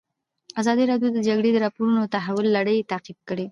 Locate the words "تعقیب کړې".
2.91-3.45